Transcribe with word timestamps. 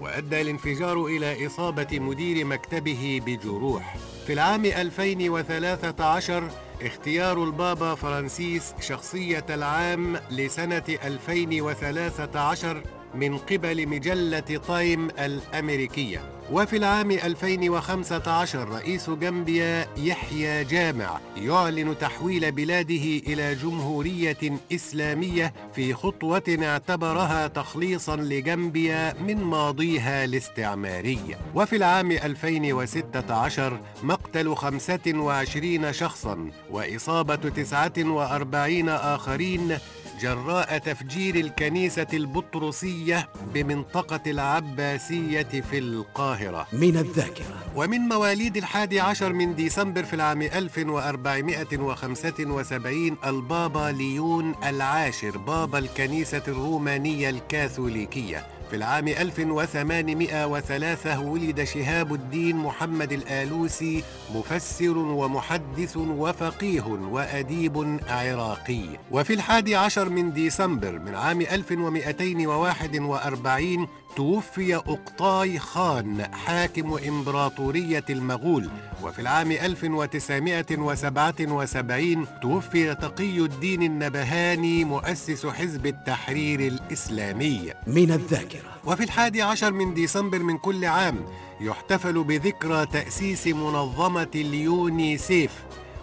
وأدى 0.00 0.40
الانفجار 0.40 1.06
إلى 1.06 1.46
إصابة 1.46 1.98
مدير 1.98 2.44
مكتبه 2.44 3.20
بجروح. 3.26 3.96
في 4.26 4.32
العام 4.32 4.64
2013 4.64 6.50
اختيار 6.82 7.44
البابا 7.44 7.94
فرانسيس 7.94 8.74
شخصية 8.80 9.46
العام 9.50 10.16
لسنة 10.30 10.82
2013 11.04 12.82
من 13.14 13.38
قبل 13.38 13.88
مجلة 13.88 14.40
تايم 14.40 15.08
الأمريكية. 15.10 16.20
وفي 16.52 16.76
العام 16.76 17.10
2015 17.10 18.68
رئيس 18.68 19.10
جامبيا 19.10 19.86
يحيى 19.96 20.64
جامع 20.64 21.18
يعلن 21.36 21.98
تحويل 21.98 22.52
بلاده 22.52 22.94
إلى 23.26 23.54
جمهورية 23.54 24.58
إسلامية 24.72 25.52
في 25.74 25.94
خطوة 25.94 26.58
اعتبرها 26.62 27.46
تخليصا 27.46 28.16
لجامبيا 28.16 29.14
من 29.20 29.36
ماضيها 29.36 30.24
الاستعماري. 30.24 31.20
وفي 31.54 31.76
العام 31.76 32.12
2016 32.12 33.80
مقتل 34.02 34.56
25 34.56 35.92
شخصا 35.92 36.50
وإصابة 36.70 37.34
49 37.36 38.88
آخرين 38.88 39.78
جراء 40.20 40.78
تفجير 40.78 41.34
الكنيسة 41.34 42.06
البطرسية 42.12 43.28
بمنطقة 43.54 44.20
العباسية 44.26 45.42
في 45.42 45.78
القاهرة. 45.78 46.66
من 46.72 46.96
الذاكرة. 46.96 47.44
ومن 47.76 48.00
مواليد 48.00 48.56
الحادي 48.56 49.00
عشر 49.00 49.32
من 49.32 49.54
ديسمبر 49.54 50.04
في 50.04 50.14
العام 50.14 50.42
1475 50.42 53.16
البابا 53.26 53.92
ليون 53.92 54.54
العاشر 54.64 55.38
بابا 55.38 55.78
الكنيسة 55.78 56.42
الرومانية 56.48 57.30
الكاثوليكية. 57.30 58.46
في 58.70 58.76
العام 58.76 59.08
1803 59.08 61.20
ولد 61.20 61.64
شهاب 61.64 62.14
الدين 62.14 62.56
محمد 62.56 63.12
الآلوسي 63.12 64.04
مفسر 64.34 64.98
ومحدث 64.98 65.96
وفقيه 65.96 66.82
وأديب 66.82 68.00
عراقي. 68.08 68.84
وفي 69.10 69.34
الحادي 69.34 69.76
عشر 69.76 70.08
من 70.08 70.32
ديسمبر 70.32 70.98
من 70.98 71.14
عام 71.14 71.40
1241 71.40 73.88
توفي 74.16 74.76
أقطاي 74.76 75.58
خان 75.58 76.26
حاكم 76.32 76.98
إمبراطورية 77.08 78.04
المغول. 78.10 78.70
وفي 79.02 79.18
العام 79.18 79.52
1977 79.52 82.26
توفي 82.42 82.94
تقي 82.94 83.38
الدين 83.38 83.82
النبهاني 83.82 84.84
مؤسس 84.84 85.46
حزب 85.46 85.86
التحرير 85.86 86.60
الإسلامي. 86.60 87.72
من 87.86 88.10
الذاكرة. 88.10 88.59
وفي 88.84 89.04
الحادي 89.04 89.42
عشر 89.42 89.72
من 89.72 89.94
ديسمبر 89.94 90.38
من 90.38 90.58
كل 90.58 90.84
عام 90.84 91.24
يحتفل 91.60 92.24
بذكرى 92.24 92.86
تأسيس 92.86 93.46
منظمة 93.46 94.30
اليونيسيف 94.34 95.52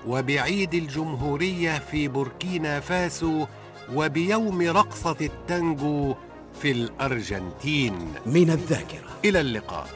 وبعيد 0.07 0.73
الجمهورية 0.73 1.79
في 1.79 2.07
بوركينا 2.07 2.79
فاسو 2.79 3.45
وبيوم 3.93 4.61
رقصة 4.61 5.17
التانجو 5.21 6.15
في 6.61 6.71
الأرجنتين. 6.71 8.13
من 8.25 8.49
الذاكرة. 8.49 9.09
إلى 9.25 9.41
اللقاء. 9.41 9.87